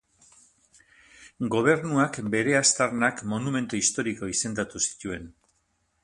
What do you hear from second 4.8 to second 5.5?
zituen.